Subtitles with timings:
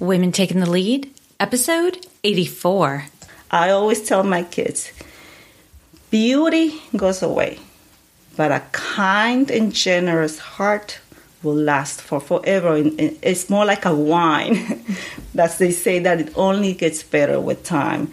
[0.00, 3.06] Women Taking the Lead, episode 84.
[3.50, 4.92] I always tell my kids
[6.12, 7.58] beauty goes away,
[8.36, 11.00] but a kind and generous heart
[11.42, 12.76] will last for forever.
[12.76, 14.84] It's more like a wine.
[15.34, 18.12] That's they say that it only gets better with time.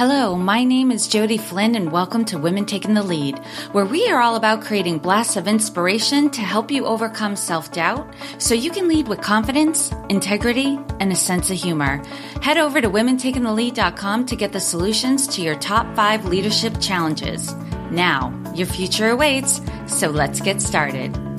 [0.00, 3.38] Hello, my name is Jody Flynn, and welcome to Women Taking the Lead,
[3.72, 8.10] where we are all about creating blasts of inspiration to help you overcome self doubt
[8.38, 12.02] so you can lead with confidence, integrity, and a sense of humor.
[12.40, 17.54] Head over to womentakingthelead.com to get the solutions to your top five leadership challenges.
[17.90, 21.29] Now, your future awaits, so let's get started.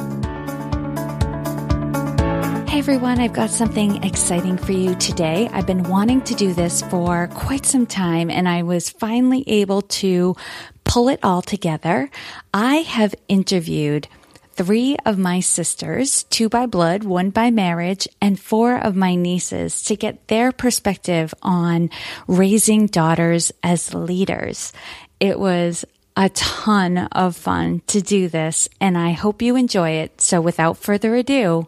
[2.81, 5.47] Everyone, I've got something exciting for you today.
[5.53, 9.83] I've been wanting to do this for quite some time and I was finally able
[10.01, 10.35] to
[10.83, 12.09] pull it all together.
[12.55, 14.07] I have interviewed
[14.53, 19.83] three of my sisters, two by blood, one by marriage, and four of my nieces
[19.83, 21.91] to get their perspective on
[22.25, 24.73] raising daughters as leaders.
[25.19, 25.85] It was
[26.17, 30.19] a ton of fun to do this and I hope you enjoy it.
[30.19, 31.67] So without further ado,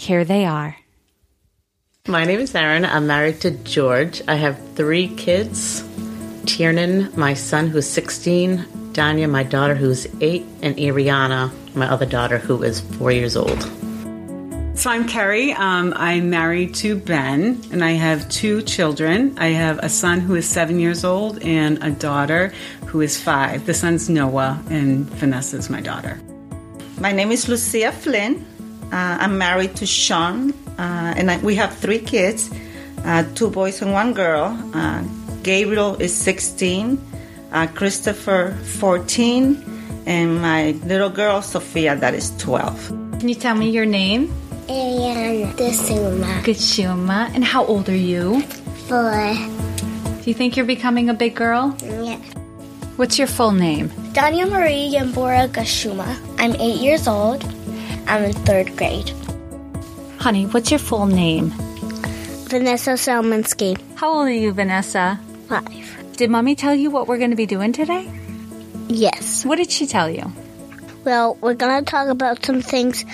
[0.00, 0.76] here they are.
[2.08, 2.84] My name is Erin.
[2.86, 4.22] I'm married to George.
[4.26, 5.84] I have three kids
[6.46, 12.38] Tiernan, my son, who's 16, Danya, my daughter, who's 8, and Ariana, my other daughter,
[12.38, 13.62] who is 4 years old.
[14.74, 15.52] So I'm Carrie.
[15.52, 19.36] Um, I'm married to Ben, and I have two children.
[19.38, 22.54] I have a son who is seven years old and a daughter
[22.86, 23.66] who is five.
[23.66, 26.18] The son's Noah, and Vanessa is my daughter.
[26.98, 28.46] My name is Lucia Flynn.
[28.92, 32.50] Uh, I'm married to Sean, uh, and I, we have three kids
[33.04, 34.56] uh, two boys and one girl.
[34.74, 35.02] Uh,
[35.42, 36.98] Gabriel is 16,
[37.52, 42.88] uh, Christopher 14, and my little girl Sophia, that is 12.
[43.18, 44.28] Can you tell me your name?
[44.68, 46.42] Ariana Gashuma.
[46.42, 47.34] Gashuma.
[47.34, 48.42] And how old are you?
[48.86, 49.34] Four.
[50.22, 51.76] Do you think you're becoming a big girl?
[51.82, 52.16] Yeah.
[52.96, 53.88] What's your full name?
[54.12, 56.16] Danya Marie Yambora Gashuma.
[56.38, 57.42] I'm eight years old.
[58.10, 59.12] I'm in third grade.
[60.18, 61.50] Honey, what's your full name?
[62.50, 63.80] Vanessa Salminsky.
[63.94, 65.20] How old are you, Vanessa?
[65.48, 65.86] Five.
[66.16, 68.10] Did mommy tell you what we're going to be doing today?
[68.88, 69.44] Yes.
[69.46, 70.32] What did she tell you?
[71.04, 73.04] Well, we're gonna talk about some things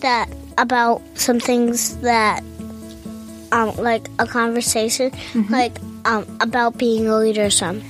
[0.00, 0.28] that
[0.58, 2.42] about some things that
[3.52, 5.12] um like a conversation
[5.50, 7.50] like um about being a leader.
[7.50, 7.82] Some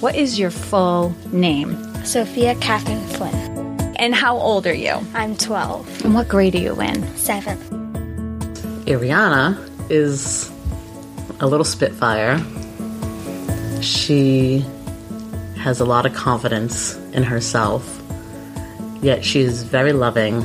[0.00, 1.76] What is your full name?
[2.04, 3.43] Sophia Catherine Flynn.
[4.04, 5.00] And how old are you?
[5.14, 6.04] I'm 12.
[6.04, 7.16] And what grade are you in?
[7.16, 7.56] Seven.
[8.84, 9.56] Ariana
[9.90, 10.52] is
[11.40, 12.38] a little spitfire.
[13.80, 14.62] She
[15.56, 18.02] has a lot of confidence in herself,
[19.00, 20.42] yet she is very loving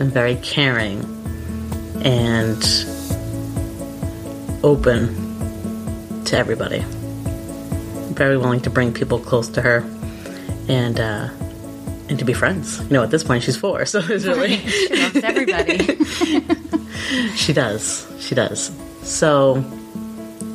[0.00, 0.98] and very caring
[2.04, 2.60] and
[4.64, 6.80] open to everybody.
[8.14, 9.88] Very willing to bring people close to her
[10.68, 11.28] and uh,
[12.08, 12.80] and to be friends.
[12.82, 16.04] You know, at this point she's four, so it's really She loves everybody.
[17.36, 18.06] she does.
[18.20, 18.72] She does.
[19.02, 19.54] So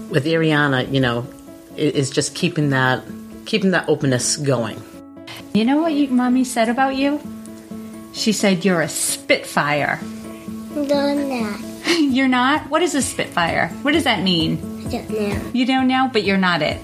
[0.10, 1.26] with Ariana, you know,
[1.76, 3.04] it is just keeping that
[3.46, 4.82] keeping that openness going.
[5.54, 7.20] you know what you, mommy said about you?
[8.14, 10.00] She said you're a spitfire.
[10.76, 11.60] No, not.
[12.00, 12.70] You're not?
[12.70, 13.68] What is a spitfire?
[13.82, 14.58] What does that mean?
[14.88, 15.52] I don't know.
[15.54, 16.80] You don't know, but you're not it.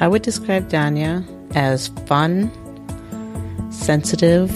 [0.00, 1.24] I would describe Danya
[1.54, 2.50] as fun,
[3.76, 4.50] sensitive,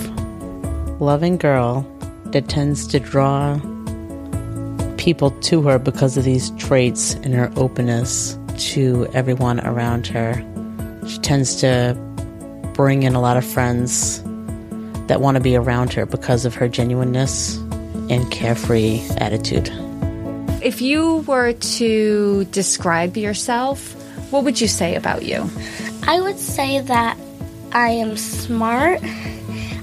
[1.01, 1.87] loving girl
[2.27, 3.59] that tends to draw
[4.97, 10.35] people to her because of these traits and her openness to everyone around her.
[11.07, 11.97] She tends to
[12.75, 14.23] bring in a lot of friends
[15.07, 17.57] that want to be around her because of her genuineness
[18.11, 19.71] and carefree attitude.
[20.63, 23.95] If you were to describe yourself,
[24.31, 25.51] what would you say about you?
[26.07, 27.17] I would say that
[27.73, 29.03] I am smart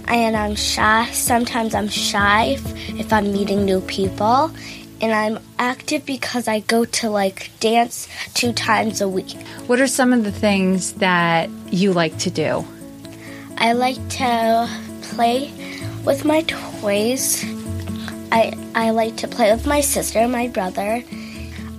[0.07, 1.09] and I'm shy.
[1.11, 4.51] Sometimes I'm shy if, if I'm meeting new people.
[4.99, 9.39] And I'm active because I go to like dance two times a week.
[9.67, 12.65] What are some of the things that you like to do?
[13.57, 14.67] I like to
[15.03, 15.51] play
[16.03, 17.45] with my toys.
[18.31, 21.03] I I like to play with my sister my brother.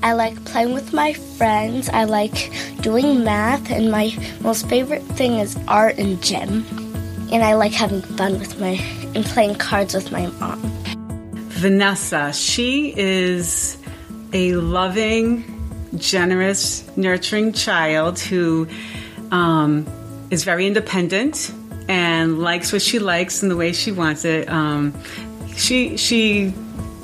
[0.02, 1.88] I like playing with my friends.
[1.88, 6.64] I like doing math and my most favorite thing is art and gym.
[7.32, 8.80] And I like having fun with my
[9.14, 10.60] and playing cards with my mom.
[11.48, 13.76] Vanessa, she is
[14.32, 15.44] a loving,
[15.96, 18.68] generous, nurturing child who
[19.32, 19.86] um,
[20.30, 21.52] is very independent
[21.88, 24.48] and likes what she likes and the way she wants it.
[24.48, 24.94] Um,
[25.56, 26.54] she she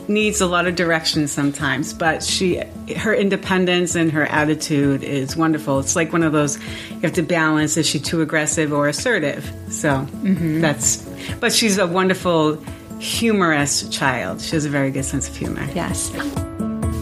[0.09, 2.62] needs a lot of direction sometimes, but she
[2.97, 5.79] her independence and her attitude is wonderful.
[5.81, 6.59] It's like one of those
[6.91, 9.45] you have to balance is she too aggressive or assertive.
[9.69, 10.61] So mm-hmm.
[10.61, 11.09] that's
[11.41, 12.62] but she's a wonderful
[12.99, 14.41] humorous child.
[14.41, 15.67] She has a very good sense of humor.
[15.75, 16.11] Yes.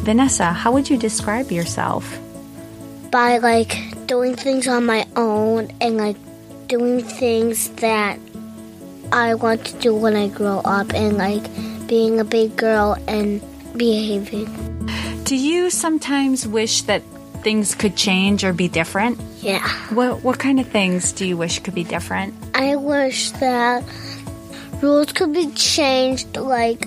[0.03, 2.19] Vanessa, how would you describe yourself?
[3.13, 3.77] by like
[4.07, 6.17] doing things on my own and like
[6.67, 8.19] doing things that
[9.13, 11.45] I want to do when I grow up and like
[11.93, 13.43] being a big girl and
[13.77, 14.49] behaving.
[15.25, 17.03] Do you sometimes wish that
[17.45, 19.21] things could change or be different?
[19.43, 19.61] Yeah.
[19.93, 22.33] What what kind of things do you wish could be different?
[22.55, 23.85] I wish that
[24.81, 26.87] rules could be changed like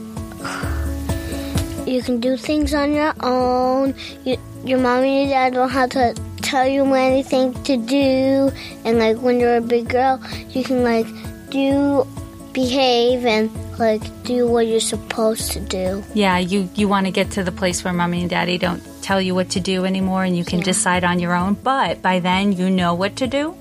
[1.85, 3.93] you can do things on your own.
[4.25, 8.49] You, your mom and your dad don't have to tell you anything to do.
[8.83, 10.19] And like when you're a big girl,
[10.49, 11.05] you can like
[11.51, 12.07] do,
[12.53, 16.03] behave, and like do what you're supposed to do.
[16.13, 19.21] Yeah, you you want to get to the place where mommy and daddy don't tell
[19.21, 22.51] you what to do anymore and you can decide on your own, but by then
[22.53, 23.55] you know what to do.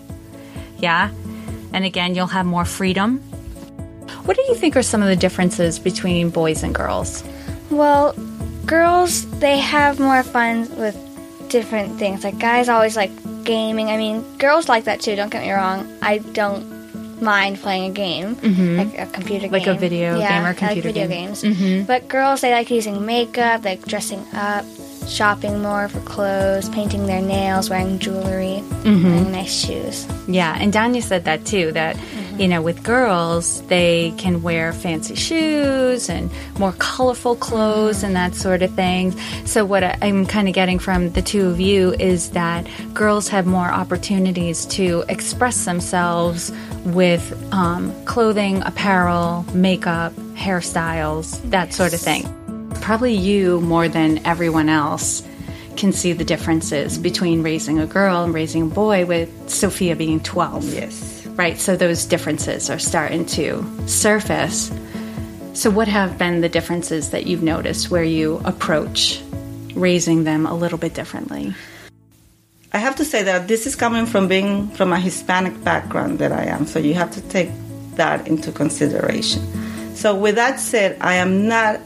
[0.79, 1.11] Yeah.
[1.73, 3.19] And again, you'll have more freedom.
[4.25, 7.25] What do you think are some of the differences between boys and girls?
[7.71, 8.15] Well,
[8.65, 10.97] girls they have more fun with
[11.49, 12.25] different things.
[12.25, 13.11] Like guys always like
[13.45, 13.89] gaming.
[13.89, 15.17] I mean, girls like that too.
[15.17, 15.99] Don't get me wrong.
[16.01, 16.74] I don't
[17.21, 18.37] mind playing a game,
[18.77, 19.53] like a computer Mm-hmm.
[19.55, 21.31] Like a video yeah, game or I like computer video game.
[21.31, 21.63] Mm-hmm.
[21.63, 21.87] games.
[21.87, 24.65] But girls they like using makeup, like dressing up,
[25.09, 29.05] shopping more for clothes, painting their nails, wearing jewelry, Mm-hmm.
[29.05, 30.07] wearing nice shoes.
[30.29, 31.73] Yeah, and Danya said that too.
[31.73, 31.97] That
[32.39, 36.29] you know, with girls, they can wear fancy shoes and
[36.59, 39.13] more colorful clothes and that sort of thing.
[39.47, 43.47] So what I'm kind of getting from the two of you is that girls have
[43.47, 46.51] more opportunities to express themselves
[46.87, 52.25] with um, clothing, apparel, makeup, hairstyles, that sort of thing.
[52.85, 55.27] Probably you more than everyone else
[55.75, 60.21] can see the differences between raising a girl and raising a boy with Sophia being
[60.21, 60.75] 12.
[60.75, 61.27] Yes.
[61.29, 64.71] Right, so those differences are starting to surface.
[65.55, 69.23] So, what have been the differences that you've noticed where you approach
[69.75, 71.55] raising them a little bit differently?
[72.75, 76.33] I have to say that this is coming from being from a Hispanic background that
[76.33, 77.49] I am, so you have to take
[77.95, 79.43] that into consideration.
[79.97, 81.81] So, with that said, I am not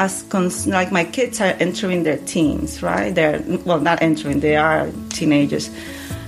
[0.00, 3.14] as cons- like my kids are entering their teens, right?
[3.14, 5.70] They're well, not entering; they are teenagers.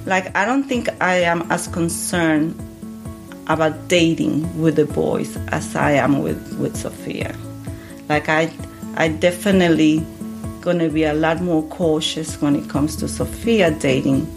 [0.05, 2.55] Like I don't think I am as concerned
[3.49, 7.35] about dating with the boys as I am with with Sophia.
[8.11, 8.53] Like I,
[8.97, 10.05] I definitely
[10.61, 14.29] gonna be a lot more cautious when it comes to Sophia dating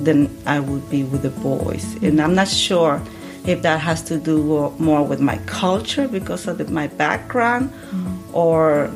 [0.00, 1.84] than I would be with the boys.
[2.02, 3.02] And I'm not sure
[3.46, 8.07] if that has to do more with my culture because of the, my background, mm-hmm.
[8.38, 8.88] Or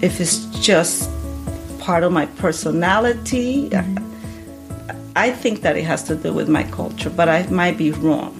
[0.00, 1.10] if it's just
[1.78, 3.68] part of my personality.
[3.68, 4.02] Mm-hmm.
[5.14, 8.32] I think that it has to do with my culture, but I might be wrong.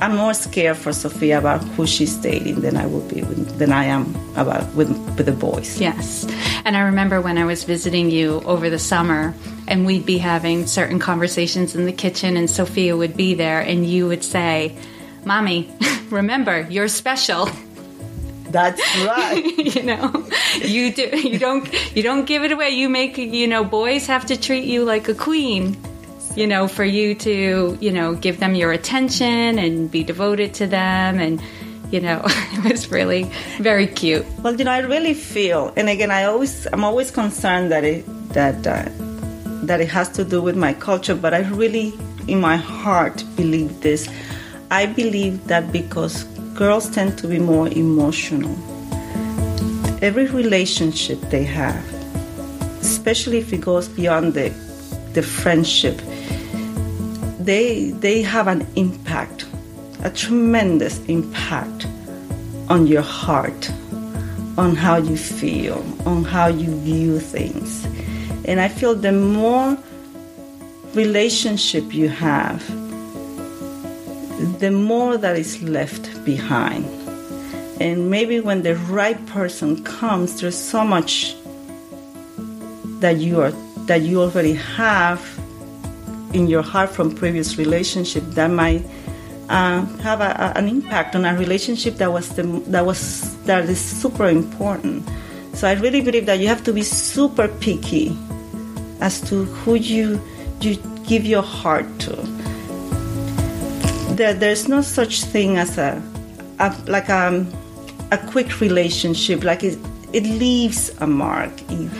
[0.00, 3.70] I'm more scared for Sophia about who she's dating than I would be with, than
[3.70, 5.80] I am about with with the boys.
[5.80, 6.26] Yes.
[6.64, 9.34] And I remember when I was visiting you over the summer,
[9.68, 13.86] and we'd be having certain conversations in the kitchen, and Sophia would be there, and
[13.86, 14.76] you would say,
[15.24, 15.70] Mommy,
[16.10, 17.48] remember, you're special.
[18.50, 19.42] That's right.
[19.58, 20.26] you know
[20.60, 24.26] you do you don't you don't give it away you make you know boys have
[24.26, 25.76] to treat you like a queen
[26.36, 30.66] you know for you to you know give them your attention and be devoted to
[30.66, 31.42] them and
[31.90, 33.24] you know it was really
[33.58, 37.70] very cute well, you know, I really feel, and again, I always, I'm always concerned
[37.72, 38.88] that it that uh,
[39.66, 41.92] that it has to do with my culture, but I really,
[42.26, 44.08] in my heart, believe this.
[44.70, 46.24] I believe that because
[46.60, 48.54] girls tend to be more emotional.
[50.02, 51.82] Every relationship they have,
[52.82, 54.50] especially if it goes beyond the
[55.14, 55.96] the friendship,
[57.40, 59.46] they they have an impact,
[60.04, 61.86] a tremendous impact
[62.68, 63.70] on your heart,
[64.58, 67.86] on how you feel, on how you view things.
[68.44, 69.78] And I feel the more
[70.92, 72.60] relationship you have,
[74.58, 76.84] the more that is left behind.
[77.80, 81.34] And maybe when the right person comes, there's so much
[83.00, 83.52] that you are
[83.86, 85.20] that you already have
[86.32, 88.84] in your heart from previous relationship that might
[89.48, 93.64] uh, have a, a- an impact on a relationship that was the, that was that
[93.64, 95.02] is super important.
[95.54, 98.16] So I really believe that you have to be super picky
[99.00, 100.20] as to who you
[100.60, 102.39] you give your heart to.
[104.20, 106.02] There, there's no such thing as a,
[106.58, 107.50] a like um,
[108.12, 109.44] a quick relationship.
[109.44, 109.78] Like it,
[110.12, 111.50] it leaves a mark.
[111.70, 111.90] It,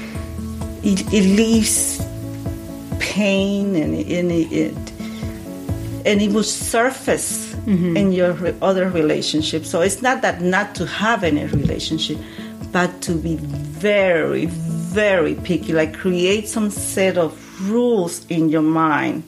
[0.83, 2.05] it, it leaves
[2.99, 4.77] pain and, and it, it
[6.05, 9.71] and it will surface in your re- other relationships.
[9.71, 12.19] So it's not that not to have any relationship,
[12.71, 15.73] but to be very, very picky.
[15.73, 17.33] Like create some set of
[17.71, 19.23] rules in your mind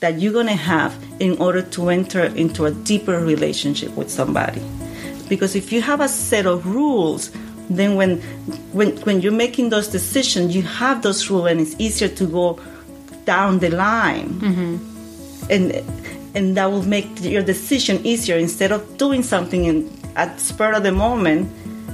[0.00, 4.62] that you're gonna have in order to enter into a deeper relationship with somebody.
[5.28, 7.30] Because if you have a set of rules,
[7.68, 8.20] then when
[8.72, 12.58] when when you're making those decisions, you have those rules, and it's easier to go
[13.24, 15.50] down the line mm-hmm.
[15.50, 15.64] and
[16.34, 20.82] and that will make your decision easier instead of doing something in, at spur of
[20.82, 21.50] the moment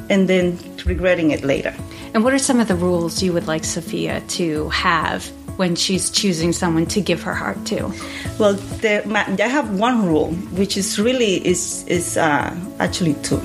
[0.09, 1.75] and then regretting it later.
[2.15, 6.11] And what are some of the rules you would like Sophia to have when she's
[6.11, 7.93] choosing someone to give her heart to?
[8.39, 13.41] Well, there, my, I have one rule, which is really is is uh, actually two,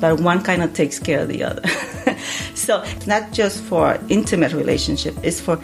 [0.00, 1.66] but one kind of takes care of the other.
[2.54, 5.60] so not just for intimate relationship; it's for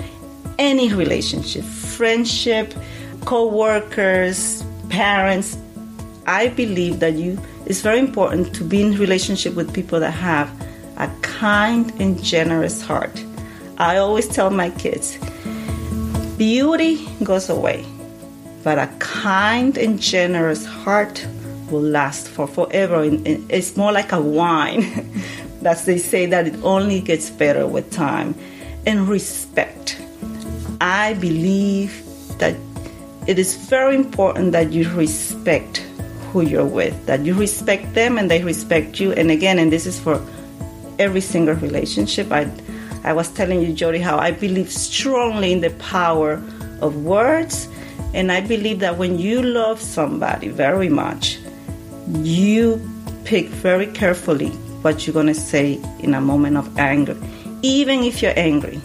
[0.58, 2.74] any relationship, friendship,
[3.24, 5.56] co-workers, parents.
[6.26, 10.50] I believe that you it's very important to be in relationship with people that have
[10.96, 13.24] a kind and generous heart.
[13.80, 15.16] I always tell my kids,
[16.36, 17.86] beauty goes away,
[18.62, 21.26] but a kind and generous heart
[21.70, 23.08] will last for forever.
[23.24, 24.84] It's more like a wine.
[25.62, 28.34] That's they say that it only gets better with time.
[28.84, 29.98] And respect.
[30.82, 32.04] I believe
[32.36, 32.56] that
[33.26, 35.78] it is very important that you respect
[36.32, 39.12] who you're with, that you respect them and they respect you.
[39.12, 40.22] And again, and this is for
[40.98, 42.30] every single relationship.
[42.30, 42.50] I,
[43.04, 46.42] I was telling you, Jody, how I believe strongly in the power
[46.80, 47.68] of words.
[48.12, 51.38] And I believe that when you love somebody very much,
[52.22, 52.80] you
[53.24, 54.50] pick very carefully
[54.82, 57.16] what you're going to say in a moment of anger,
[57.62, 58.80] even if you're angry.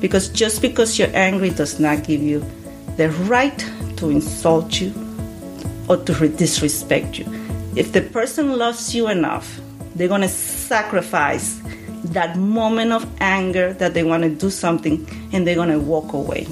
[0.00, 2.44] Because just because you're angry does not give you
[2.96, 3.58] the right
[3.96, 4.92] to insult you
[5.88, 7.26] or to disrespect you.
[7.74, 9.60] If the person loves you enough,
[9.94, 11.61] they're going to sacrifice
[12.04, 16.12] that moment of anger that they want to do something and they're going to walk
[16.12, 16.46] away.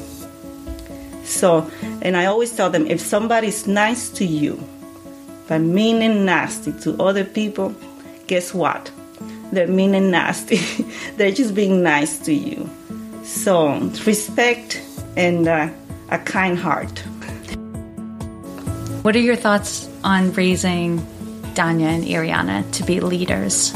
[1.25, 1.71] So,
[2.03, 4.63] and I always tell them if somebody's nice to you,
[5.49, 7.75] but mean and nasty to other people,
[8.27, 8.91] guess what?
[9.53, 10.61] They're mean and nasty.
[11.17, 12.69] They're just being nice to you.
[13.25, 14.81] So, respect
[15.17, 15.69] and uh,
[16.11, 16.99] a kind heart.
[19.03, 20.99] What are your thoughts on raising
[21.55, 23.75] Danya and Ariana to be leaders?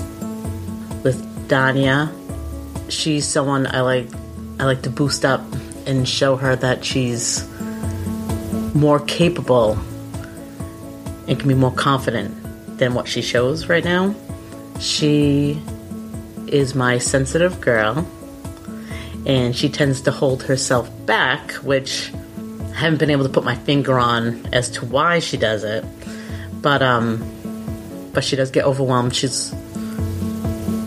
[1.05, 2.11] with Danya,
[2.91, 4.09] she's someone I like
[4.59, 5.43] I like to boost up
[5.87, 7.47] and show her that she's
[8.75, 9.79] more capable
[11.29, 14.15] and can be more confident than what she shows right now.
[14.81, 15.61] She
[16.49, 18.07] is my sensitive girl
[19.27, 22.13] and she tends to hold herself back, which
[22.75, 25.85] I haven't been able to put my finger on as to why she does it.
[26.61, 27.31] But um
[28.13, 29.15] but she does get overwhelmed.
[29.15, 29.53] She's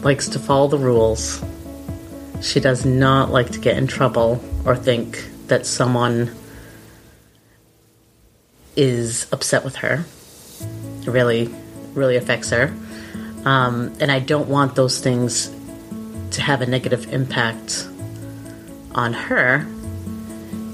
[0.08, 1.44] likes to follow the rules.
[2.42, 6.34] She does not like to get in trouble or think that someone
[8.78, 10.06] is upset with her.
[11.02, 11.54] It really,
[11.94, 12.74] really affects her.
[13.44, 15.54] Um, and I don't want those things
[16.32, 17.86] to have a negative impact
[18.96, 19.66] on her.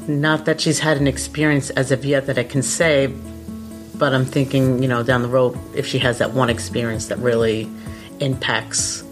[0.08, 3.08] Not that she's had an experience as of yet that I can say,
[3.96, 7.18] but I'm thinking, you know, down the road, if she has that one experience that
[7.18, 7.68] really
[8.20, 9.03] impacts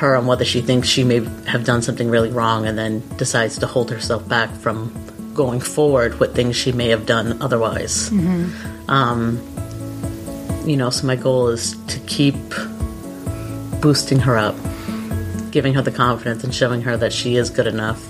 [0.00, 3.58] her on whether she thinks she may have done something really wrong and then decides
[3.58, 4.92] to hold herself back from
[5.34, 8.10] going forward with things she may have done otherwise.
[8.88, 9.38] Um,
[10.66, 12.34] you know, so my goal is to keep
[13.80, 14.56] boosting her up,
[15.50, 18.06] giving her the confidence and showing her that she is good enough.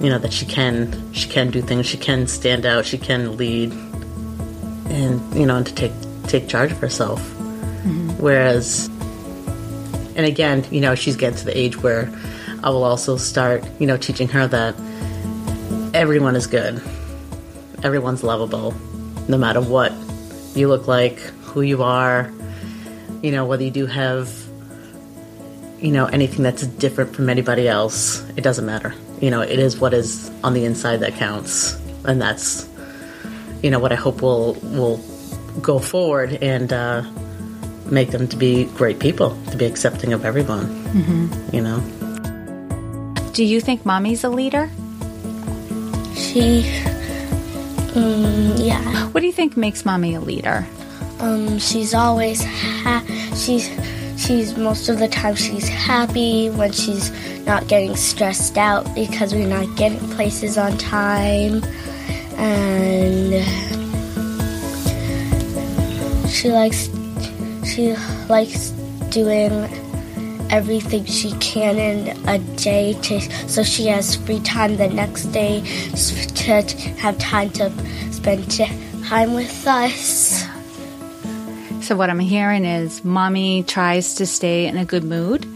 [0.00, 3.36] You know that she can she can do things, she can stand out, she can
[3.36, 3.72] lead,
[4.88, 5.92] and you know, and to take
[6.26, 7.20] take charge of herself.
[8.18, 8.88] Whereas
[10.16, 12.12] and again, you know, she's getting to the age where
[12.62, 14.74] I will also start, you know, teaching her that
[15.92, 16.82] everyone is good.
[17.82, 18.74] Everyone's lovable,
[19.28, 19.92] no matter what
[20.54, 22.32] you look like, who you are,
[23.22, 24.32] you know, whether you do have,
[25.80, 28.94] you know, anything that's different from anybody else, it doesn't matter.
[29.20, 31.74] You know, it is what is on the inside that counts.
[32.04, 32.68] And that's,
[33.62, 34.98] you know, what I hope will will
[35.60, 37.02] go forward and uh,
[37.90, 40.68] make them to be great people, to be accepting of everyone.
[41.52, 41.80] You know,
[43.32, 44.70] Do you think mommy's a leader?
[46.14, 46.60] She,
[47.96, 49.06] um, yeah.
[49.08, 50.66] What do you think makes mommy a leader?
[51.20, 53.04] Um, she's always ha-
[53.36, 53.68] she's
[54.16, 57.10] she's most of the time she's happy when she's
[57.44, 61.62] not getting stressed out because we're not getting places on time
[62.36, 63.32] and
[66.30, 66.88] she likes
[67.64, 67.94] she
[68.28, 68.70] likes
[69.10, 69.52] doing
[70.50, 75.60] everything she can in a day to so she has free time the next day
[76.44, 76.62] to
[76.98, 77.70] have time to
[78.12, 78.50] spend
[79.04, 80.44] time with us.
[81.80, 85.46] So, what I'm hearing is mommy tries to stay in a good mood,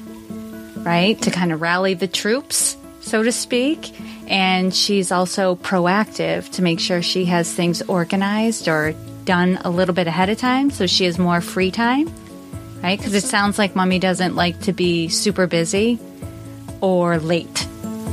[0.84, 1.20] right?
[1.22, 3.94] To kind of rally the troops, so to speak.
[4.30, 8.94] And she's also proactive to make sure she has things organized or
[9.28, 12.10] done a little bit ahead of time so she has more free time,
[12.82, 12.98] right?
[12.98, 15.98] Because it sounds like mommy doesn't like to be super busy
[16.80, 17.66] or late,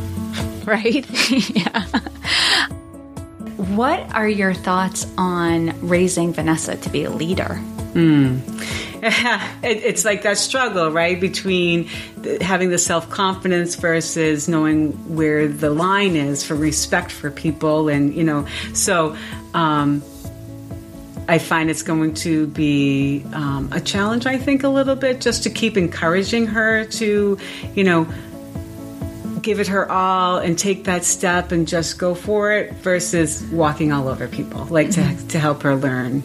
[0.66, 1.06] right?
[1.56, 1.86] yeah.
[3.56, 7.62] What are your thoughts on raising Vanessa to be a leader?
[7.94, 8.42] Mm.
[9.64, 15.48] it, it's like that struggle, right, between the, having the self confidence versus knowing where
[15.48, 19.16] the line is for respect for people, and you know, so.
[19.54, 20.04] Um,
[21.28, 25.44] I find it's going to be um, a challenge, I think, a little bit, just
[25.44, 27.38] to keep encouraging her to,
[27.74, 28.08] you know,
[29.42, 33.92] give it her all and take that step and just go for it versus walking
[33.92, 35.18] all over people, like mm-hmm.
[35.18, 36.24] to, to help her learn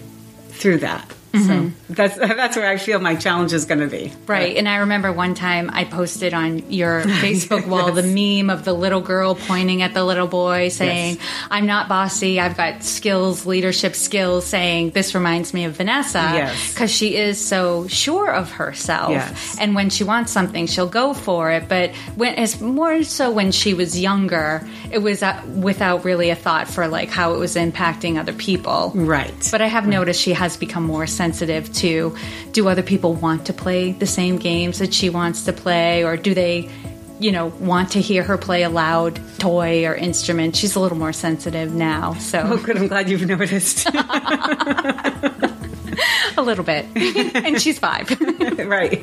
[0.48, 1.14] through that.
[1.32, 1.68] Mm-hmm.
[1.68, 4.12] So that's that's where I feel my challenge is going to be.
[4.26, 4.56] Right.
[4.56, 8.04] And I remember one time I posted on your Facebook wall yes.
[8.04, 11.26] the meme of the little girl pointing at the little boy saying, yes.
[11.50, 12.40] "I'm not bossy.
[12.40, 16.72] I've got skills, leadership skills." Saying, "This reminds me of Vanessa yes.
[16.72, 19.56] because she is so sure of herself, yes.
[19.60, 23.52] and when she wants something, she'll go for it." But when it's more so when
[23.52, 27.54] she was younger, it was uh, without really a thought for like how it was
[27.54, 28.92] impacting other people.
[28.94, 29.48] Right.
[29.50, 29.90] But I have right.
[29.90, 32.16] noticed she has become more sensitive to
[32.52, 36.02] do other people want to play the same games that she wants to play?
[36.04, 36.70] Or do they
[37.18, 40.56] you know want to hear her play a loud toy or instrument?
[40.56, 42.38] She's a little more sensitive now so.
[42.52, 42.78] Oh good.
[42.78, 43.86] I'm glad you've noticed.
[46.36, 46.86] A little bit.
[47.34, 48.08] And she's five.
[48.60, 49.02] Right.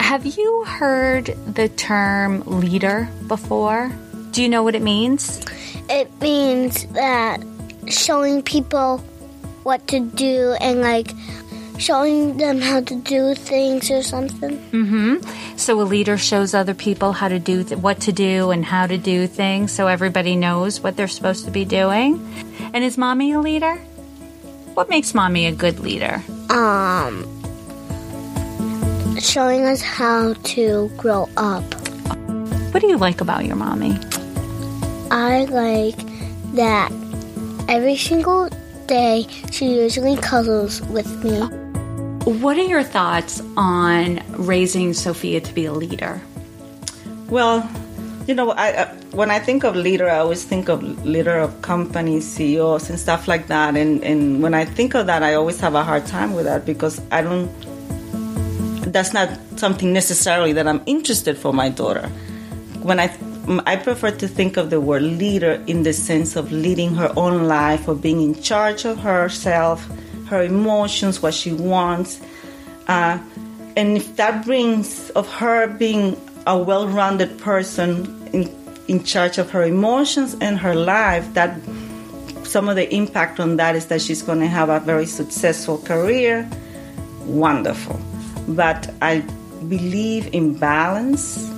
[0.00, 3.92] Have you heard the term leader before?
[4.32, 5.44] Do you know what it means?
[5.88, 7.42] It means that
[7.88, 9.02] showing people
[9.68, 11.12] what to do and like
[11.76, 14.56] showing them how to do things or something.
[14.70, 15.56] Mm-hmm.
[15.58, 18.86] So a leader shows other people how to do th- what to do and how
[18.86, 22.16] to do things, so everybody knows what they're supposed to be doing.
[22.72, 23.76] And is mommy a leader?
[24.72, 26.22] What makes mommy a good leader?
[26.48, 27.28] Um,
[29.20, 31.64] showing us how to grow up.
[32.72, 33.98] What do you like about your mommy?
[35.10, 35.98] I like
[36.54, 36.90] that
[37.68, 38.48] every single
[38.88, 41.40] day, she usually cuddles with me.
[42.40, 46.20] What are your thoughts on raising Sophia to be a leader?
[47.28, 47.68] Well,
[48.26, 51.62] you know, I, uh, when I think of leader, I always think of leader of
[51.62, 53.76] companies, CEOs, and stuff like that.
[53.76, 56.66] And, and when I think of that, I always have a hard time with that
[56.66, 57.48] because I don't.
[58.92, 62.08] That's not something necessarily that I'm interested for my daughter.
[62.82, 63.08] When I
[63.48, 67.48] I prefer to think of the word leader in the sense of leading her own
[67.48, 69.88] life or being in charge of herself,
[70.26, 72.20] her emotions, what she wants.
[72.88, 73.18] Uh,
[73.74, 78.54] and if that brings of her being a well-rounded person in,
[78.86, 81.58] in charge of her emotions and her life, that
[82.44, 85.78] some of the impact on that is that she's going to have a very successful
[85.78, 86.48] career.
[87.24, 87.98] Wonderful.
[88.46, 89.20] But I
[89.68, 91.57] believe in balance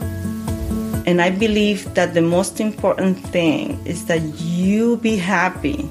[1.11, 5.91] and I believe that the most important thing is that you be happy.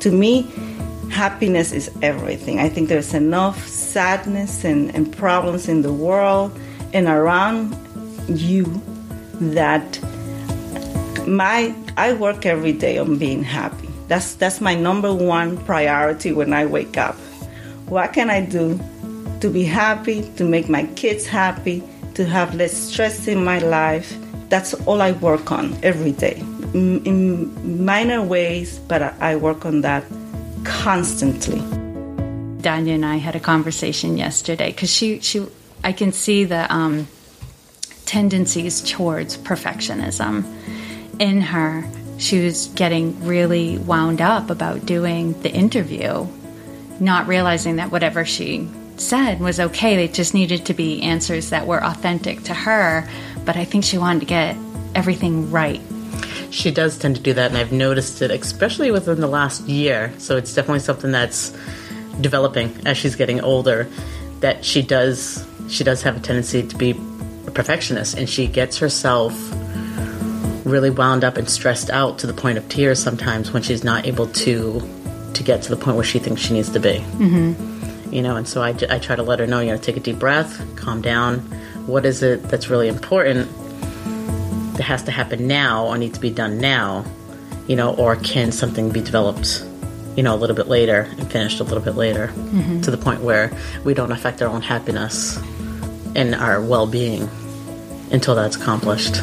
[0.00, 0.42] To me,
[1.08, 2.58] happiness is everything.
[2.58, 6.50] I think there's enough sadness and, and problems in the world
[6.92, 7.76] and around
[8.28, 8.64] you
[9.34, 10.00] that
[11.28, 13.88] my I work every day on being happy.
[14.08, 17.14] That's that's my number one priority when I wake up.
[17.86, 18.80] What can I do
[19.42, 21.84] to be happy, to make my kids happy,
[22.14, 24.12] to have less stress in my life?
[24.50, 26.42] That's all I work on every day
[26.74, 30.04] in minor ways, but I work on that
[30.64, 31.60] constantly.
[32.60, 35.46] Danya and I had a conversation yesterday because she, she,
[35.82, 37.08] I can see the um,
[38.04, 40.44] tendencies towards perfectionism
[41.18, 41.84] in her.
[42.18, 46.26] She was getting really wound up about doing the interview,
[47.00, 49.96] not realizing that whatever she said was okay.
[49.96, 53.08] They just needed to be answers that were authentic to her
[53.44, 54.56] but I think she wanted to get
[54.94, 55.80] everything right.
[56.50, 60.12] She does tend to do that, and I've noticed it, especially within the last year.
[60.18, 61.56] So it's definitely something that's
[62.20, 63.88] developing as she's getting older.
[64.40, 66.98] That she does, she does have a tendency to be
[67.46, 69.32] a perfectionist, and she gets herself
[70.64, 74.06] really wound up and stressed out to the point of tears sometimes when she's not
[74.06, 74.80] able to
[75.34, 76.98] to get to the point where she thinks she needs to be.
[76.98, 78.12] Mm-hmm.
[78.12, 80.00] You know, and so I, I try to let her know, you know, take a
[80.00, 81.48] deep breath, calm down.
[81.90, 83.50] What is it that's really important
[84.76, 87.04] that has to happen now or needs to be done now?
[87.66, 89.64] You know, or can something be developed,
[90.16, 92.32] you know, a little bit later and finished a little bit later
[92.82, 93.52] to the point where
[93.84, 95.36] we don't affect our own happiness
[96.14, 97.28] and our well being
[98.12, 99.16] until that's accomplished.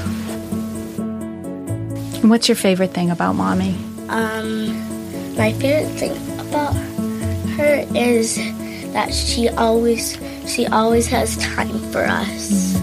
[2.23, 3.75] What's your favorite thing about mommy?
[4.09, 6.73] Um, my favorite thing about
[7.55, 8.37] her is
[8.97, 12.73] that she always she always has time for us.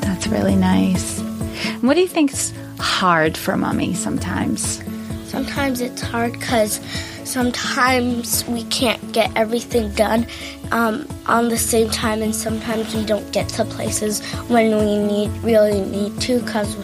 [0.00, 1.18] That's really nice.
[1.18, 4.80] And what do you think's hard for mommy sometimes?
[5.24, 6.80] Sometimes it's hard because
[7.24, 10.24] sometimes we can't get everything done
[10.70, 15.30] um, on the same time, and sometimes we don't get to places when we need
[15.42, 16.76] really need to because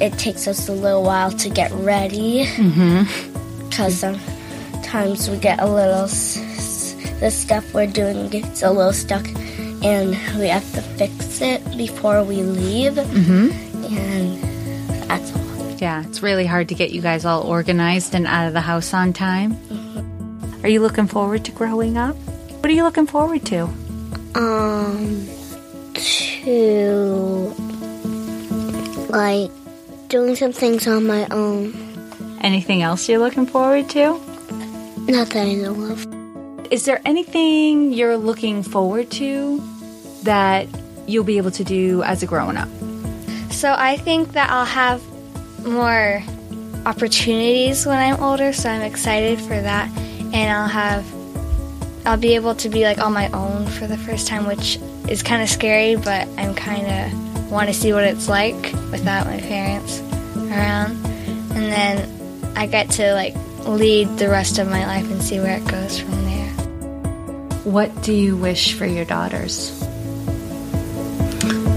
[0.00, 2.46] it takes us a little while to get ready.
[3.72, 6.06] Because sometimes we get a little
[7.22, 9.24] the stuff we're doing gets a little stuck,
[9.84, 12.94] and we have to fix it before we leave.
[12.94, 13.84] Mm-hmm.
[13.94, 15.70] And that's all.
[15.78, 18.92] Yeah, it's really hard to get you guys all organized and out of the house
[18.92, 19.56] on time.
[20.64, 22.16] Are you looking forward to growing up?
[22.16, 23.68] What are you looking forward to?
[24.34, 25.28] Um,
[25.94, 27.54] to
[29.10, 29.50] like
[30.08, 31.72] doing some things on my own.
[32.40, 34.18] Anything else you're looking forward to?
[35.06, 36.21] Not that I know of.
[36.72, 39.62] Is there anything you're looking forward to
[40.22, 40.66] that
[41.06, 42.70] you'll be able to do as a grown up?
[43.50, 45.02] So I think that I'll have
[45.66, 46.22] more
[46.86, 49.94] opportunities when I'm older, so I'm excited for that.
[50.32, 51.04] And I'll have
[52.06, 55.22] I'll be able to be like on my own for the first time, which is
[55.22, 59.38] kind of scary, but I'm kind of want to see what it's like without my
[59.40, 60.00] parents
[60.38, 60.92] around.
[61.52, 63.34] And then I get to like
[63.66, 66.31] lead the rest of my life and see where it goes from there.
[67.64, 69.70] What do you wish for your daughters?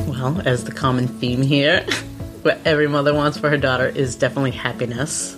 [0.07, 1.85] Well, as the common theme here,
[2.41, 5.37] what every mother wants for her daughter is definitely happiness.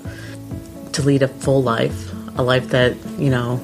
[0.94, 3.58] To lead a full life, a life that, you know,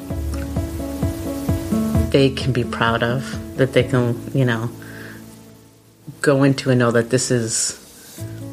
[2.10, 4.70] they can be proud of, that they can, you know,
[6.20, 7.78] go into and know that this is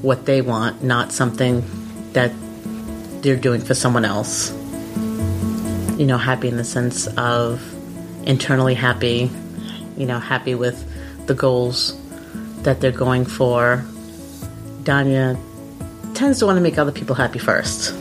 [0.03, 1.65] what they want, not something
[2.13, 2.31] that
[3.23, 4.53] they're doing for someone else.
[5.99, 7.61] You know, happy in the sense of
[8.25, 9.31] internally happy,
[9.97, 10.87] you know, happy with
[11.27, 11.99] the goals
[12.63, 13.85] that they're going for.
[14.83, 15.39] Danya
[16.15, 17.95] tends to want to make other people happy first.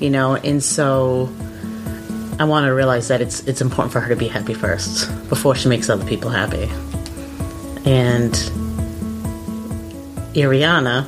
[0.00, 1.28] You know, and so
[2.38, 5.56] I want to realize that it's it's important for her to be happy first before
[5.56, 6.70] she makes other people happy.
[7.84, 8.32] And
[10.34, 11.06] Ariana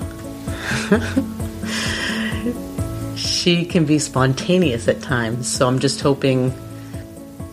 [3.17, 6.53] she can be spontaneous at times, so I'm just hoping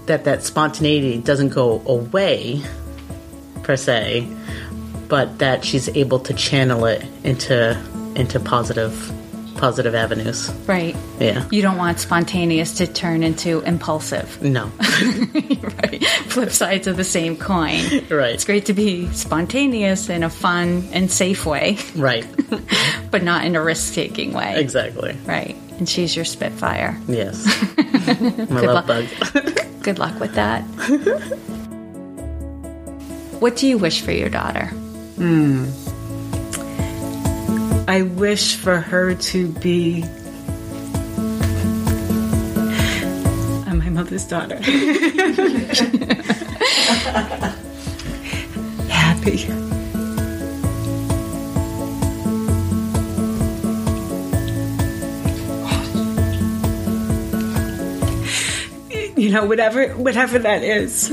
[0.08, 2.62] that that spontaneity doesn't go away
[3.64, 4.28] per se,
[5.08, 7.80] but that she's able to channel it into
[8.16, 9.14] into positive
[9.58, 10.50] positive avenues.
[10.68, 10.96] Right.
[11.20, 11.48] Yeah.
[11.52, 14.42] You don't want spontaneous to turn into impulsive.
[14.42, 14.66] No.
[14.80, 16.04] right.
[16.28, 17.82] Flip sides of the same coin.
[18.10, 18.36] Right.
[18.36, 22.26] It's great to be spontaneous in a fun and safe way, right.
[23.12, 24.60] but not in a risk taking way.
[24.60, 25.18] exactly.
[25.26, 25.56] Right.
[25.80, 27.00] And she's your Spitfire.
[27.08, 27.46] Yes.
[28.50, 29.06] My love bug.
[29.88, 30.64] Good luck with that.
[33.40, 34.66] what do you wish for your daughter?
[35.16, 35.70] Hmm.
[37.88, 40.04] I wish for her to be
[43.66, 44.58] uh, my mother's daughter.
[48.90, 49.77] Happy.
[59.28, 61.10] You know, whatever whatever that is.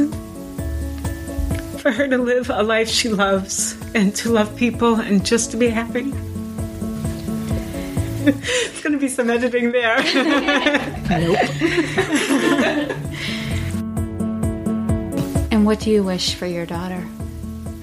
[1.83, 5.57] For her to live a life she loves and to love people and just to
[5.57, 6.13] be happy.
[8.25, 9.97] It's going to be some editing there.
[15.51, 17.05] And what do you wish for your daughter?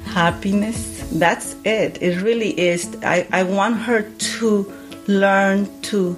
[0.06, 4.72] happiness that's it it really is I, I want her to
[5.08, 6.18] learn to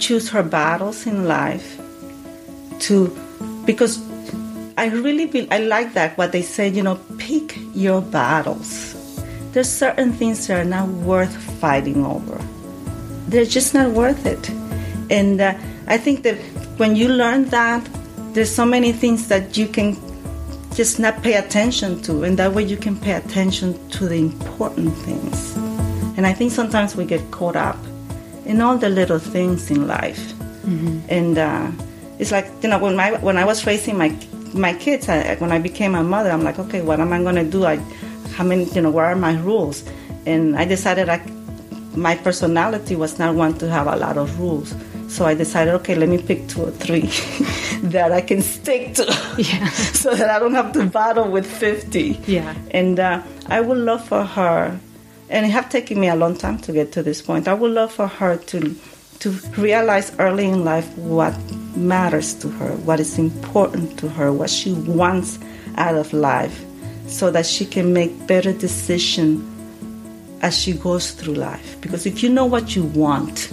[0.00, 1.80] choose her battles in life
[2.80, 3.16] to
[3.64, 4.00] because
[4.76, 8.96] i really be, i like that what they say you know pick your battles.
[9.52, 12.38] There's certain things that are not worth fighting over.
[13.26, 14.48] They're just not worth it.
[15.10, 15.54] And uh,
[15.86, 16.36] i think that
[16.78, 17.86] when you learn that
[18.32, 19.96] there's so many things that you can
[20.74, 24.94] just not pay attention to, and that way you can pay attention to the important
[24.98, 25.56] things.
[26.16, 27.78] And I think sometimes we get caught up
[28.46, 30.32] in all the little things in life,
[31.10, 31.70] and uh,
[32.20, 34.10] it's like you know when my when I was raising my
[34.54, 37.36] my kids, I, when I became a mother, I'm like, okay, what am I going
[37.36, 37.64] to do?
[37.64, 37.76] I,
[38.34, 39.84] how many, you know, what are my rules?
[40.26, 41.24] And I decided I,
[41.94, 44.74] my personality was not one to have a lot of rules.
[45.08, 47.00] So I decided, okay, let me pick two or three
[47.90, 49.04] that I can stick to,
[49.38, 49.68] Yeah.
[49.70, 52.20] so that I don't have to battle with fifty.
[52.26, 52.54] Yeah.
[52.70, 54.78] And uh, I would love for her,
[55.28, 57.48] and it have taken me a long time to get to this point.
[57.48, 58.76] I would love for her to
[59.20, 61.34] to realize early in life what
[61.76, 65.38] matters to her, what is important to her, what she wants
[65.76, 66.64] out of life,
[67.06, 69.46] so that she can make better decisions
[70.42, 71.80] as she goes through life.
[71.80, 73.48] Because if you know what you want,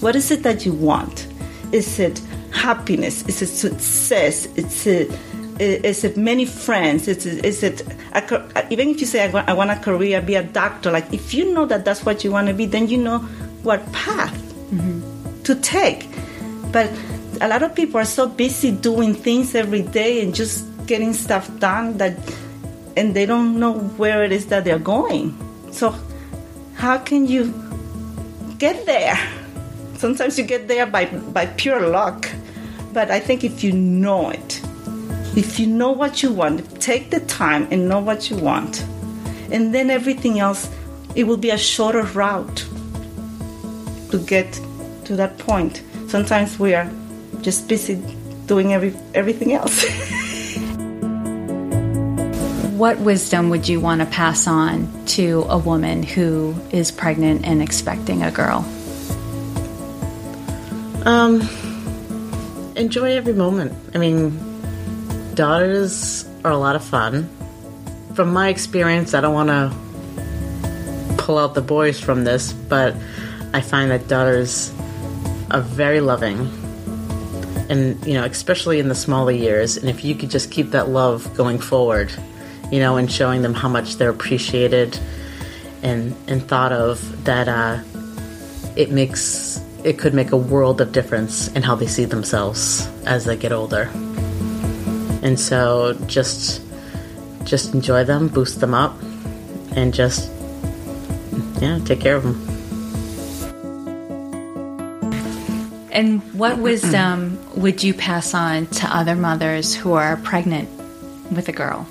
[0.00, 1.26] what is it that you want?
[1.72, 2.20] Is it
[2.52, 3.26] happiness?
[3.26, 4.46] Is it success?
[4.56, 5.18] Is It's
[5.58, 7.08] is it many friends?
[7.08, 7.82] Is it, is it
[8.14, 10.90] a, even if you say I want, I want a career, be a doctor?
[10.90, 13.18] Like if you know that that's what you want to be, then you know
[13.62, 14.51] what path
[15.44, 16.08] to take.
[16.72, 16.90] But
[17.40, 21.50] a lot of people are so busy doing things every day and just getting stuff
[21.58, 22.16] done that,
[22.96, 25.36] and they don't know where it is that they're going.
[25.72, 25.94] So
[26.74, 27.52] how can you
[28.58, 29.18] get there?
[29.96, 32.28] Sometimes you get there by, by pure luck.
[32.92, 34.60] But I think if you know it,
[35.34, 38.82] if you know what you want, take the time and know what you want.
[39.50, 40.68] And then everything else,
[41.14, 42.66] it will be a shorter route
[44.12, 44.52] to get
[45.06, 45.82] to that point.
[46.06, 46.88] Sometimes we are
[47.40, 47.96] just busy
[48.46, 49.84] doing every, everything else.
[52.82, 57.62] What wisdom would you want to pass on to a woman who is pregnant and
[57.62, 58.66] expecting a girl?
[61.04, 61.42] Um,
[62.74, 63.72] enjoy every moment.
[63.94, 64.36] I mean,
[65.36, 67.30] daughters are a lot of fun.
[68.14, 72.96] From my experience, I don't want to pull out the boys from this, but
[73.54, 74.72] I find that daughters
[75.50, 76.50] are very loving.
[77.68, 79.76] And, you know, especially in the smaller years.
[79.76, 82.12] And if you could just keep that love going forward,
[82.70, 84.98] you know, and showing them how much they're appreciated
[85.82, 87.82] and, and thought of, that uh,
[88.76, 93.24] it makes it could make a world of difference in how they see themselves as
[93.24, 93.90] they get older.
[95.22, 96.62] And so just
[97.44, 98.96] just enjoy them, boost them up,
[99.74, 100.30] and just
[101.60, 102.51] yeah, take care of them.
[105.92, 110.68] And what wisdom would you pass on to other mothers who are pregnant
[111.30, 111.86] with a girl?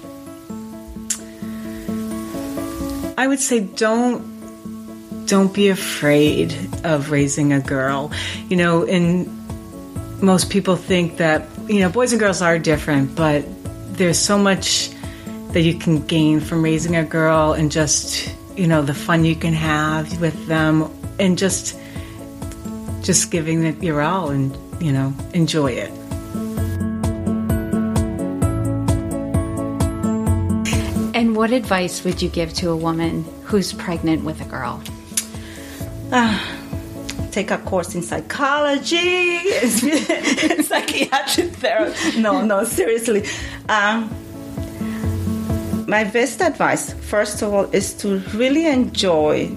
[3.15, 4.31] I would say don't
[5.27, 8.11] don't be afraid of raising a girl.
[8.49, 9.29] You know, and
[10.21, 13.45] most people think that you know boys and girls are different, but
[13.95, 14.89] there's so much
[15.49, 19.35] that you can gain from raising a girl and just you know the fun you
[19.35, 21.77] can have with them and just
[23.01, 25.91] just giving it your all and you know enjoy it.
[31.13, 34.81] And what advice would you give to a woman who's pregnant with a girl?
[37.31, 42.19] Take a course in psychology, psychiatric therapy.
[42.19, 43.25] No, no, seriously.
[43.69, 44.09] Um,
[45.87, 49.55] my best advice, first of all, is to really enjoy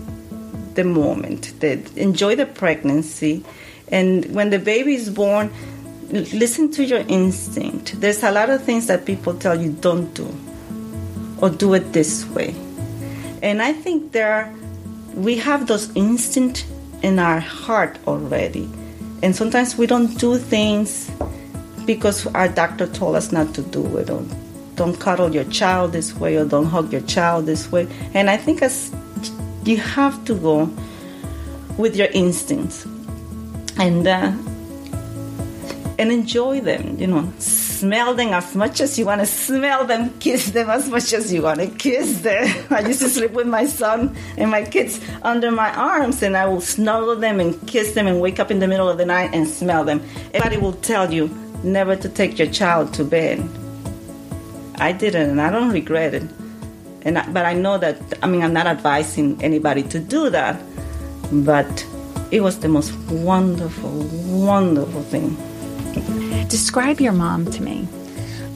[0.74, 3.44] the moment, the, enjoy the pregnancy.
[3.88, 5.52] And when the baby is born,
[6.10, 8.00] listen to your instinct.
[8.00, 10.34] There's a lot of things that people tell you don't do
[11.38, 12.54] or do it this way.
[13.42, 14.54] And I think there are,
[15.14, 16.66] we have those instinct
[17.02, 18.68] in our heart already.
[19.22, 21.10] And sometimes we don't do things
[21.84, 24.24] because our doctor told us not to do it or
[24.74, 27.87] don't cuddle your child this way or don't hug your child this way.
[28.14, 28.94] And I think as
[29.64, 30.70] you have to go
[31.77, 32.85] with your instincts
[33.79, 34.33] and uh,
[35.98, 36.98] and enjoy them.
[36.98, 40.88] You know, smell them as much as you want to smell them, kiss them as
[40.88, 42.66] much as you want to kiss them.
[42.70, 46.46] I used to sleep with my son and my kids under my arms, and I
[46.46, 49.31] will snuggle them and kiss them and wake up in the middle of the night
[49.33, 50.03] and smell them.
[50.33, 51.29] Everybody will tell you
[51.62, 53.48] never to take your child to bed.
[54.77, 56.24] I didn't, and I don't regret it.
[57.05, 60.61] And I, but I know that I mean I'm not advising anybody to do that,
[61.31, 61.87] but
[62.31, 65.37] it was the most wonderful, wonderful thing.
[66.49, 67.87] Describe your mom to me.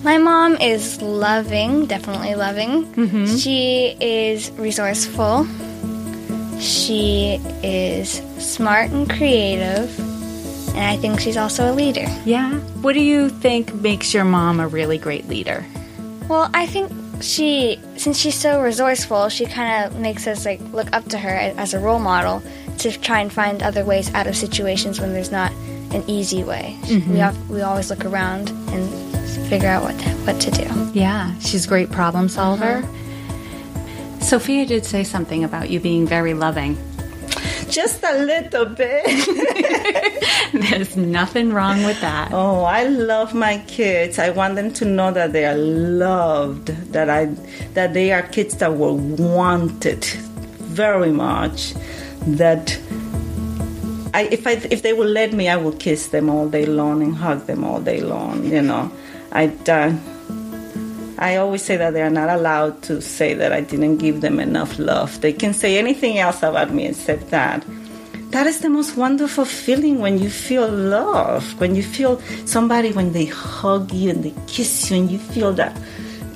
[0.03, 2.87] My mom is loving, definitely loving.
[2.95, 3.27] Mm-hmm.
[3.37, 5.47] She is resourceful.
[6.61, 9.97] She is smart and creative.
[10.71, 12.07] And I think she's also a leader.
[12.25, 12.55] Yeah.
[12.83, 15.67] What do you think makes your mom a really great leader?
[16.29, 20.88] Well, I think she, since she's so resourceful, she kind of makes us like look
[20.92, 22.42] up to her as a role model
[22.78, 25.52] to try and find other ways out of situations when there's not
[25.92, 26.76] an easy way.
[26.83, 27.12] Mm-hmm.
[27.12, 30.90] We have, we always look around and figure out what to, what to do.
[30.98, 32.87] Yeah, she's a great problem solver.
[34.20, 36.76] Sophia did say something about you being very loving.
[37.70, 39.04] Just a little bit.
[40.52, 42.33] There's nothing wrong with that.
[42.33, 44.18] Oh, I love my kids.
[44.18, 47.26] I want them to know that they are loved, that I
[47.74, 51.74] that they are kids that were wanted very much.
[52.26, 52.78] That
[54.14, 57.02] I if I if they will let me, I will kiss them all day long
[57.02, 58.44] and hug them all day long.
[58.44, 58.90] You know,
[59.33, 59.48] I.
[59.68, 59.96] Uh,
[61.18, 64.38] I always say that they are not allowed to say that I didn't give them
[64.38, 65.20] enough love.
[65.20, 67.64] They can say anything else about me except that.
[68.31, 73.12] That is the most wonderful feeling when you feel love, when you feel somebody when
[73.12, 75.76] they hug you and they kiss you and you feel that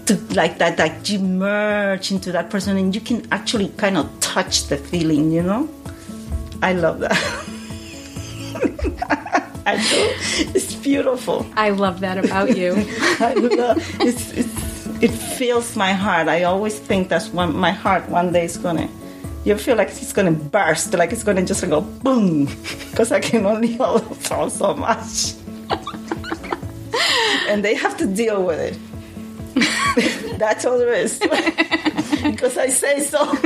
[0.07, 4.11] to like that like you merge into that person and you can actually kind of
[4.19, 5.69] touch the feeling, you know?
[6.61, 7.13] I love that.
[9.65, 10.53] I do.
[10.57, 11.47] It's beautiful.
[11.57, 12.73] I love that about you.
[13.21, 14.72] I love it's, it's
[15.03, 16.29] it fills my heart.
[16.29, 18.89] I always think that's when my heart one day is gonna.
[19.45, 22.45] You feel like it's gonna burst, like it's gonna just go boom,
[22.91, 25.35] because I can only hold so so much,
[27.49, 28.79] and they have to deal with it.
[30.39, 31.19] that's all there is,
[32.23, 33.37] because I say so.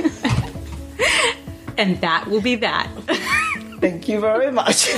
[1.79, 2.89] and that will be that.
[3.81, 4.89] Thank you very much.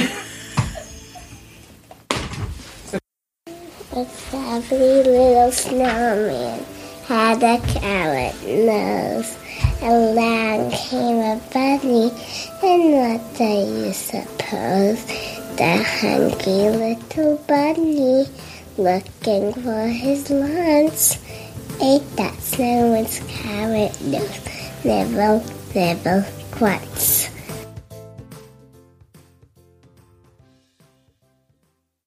[3.98, 6.64] Lovely little snowman
[7.06, 9.36] had a carrot nose.
[9.82, 12.12] Along came a bunny,
[12.62, 15.04] and what do you suppose?
[15.56, 18.26] The hungry little bunny,
[18.76, 21.18] looking for his lunch,
[21.82, 24.84] ate that snowman's carrot nose.
[24.84, 27.30] Nibble, nibble, crunch.